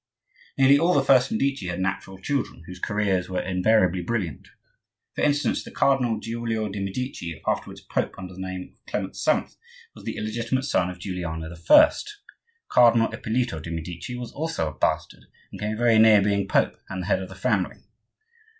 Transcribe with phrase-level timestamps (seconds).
[0.57, 4.47] Nearly all the first Medici had natural children, whose careers were invariably brilliant.
[5.13, 9.55] For instance, the Cardinal Giulio de' Medici, afterwards Pope under the name of Clement VII.,
[9.93, 11.91] was the illegitimate son of Giuliano I.
[12.67, 17.03] Cardinal Ippolito de' Medici was also a bastard, and came very near being Pope and
[17.03, 17.83] the head of the family.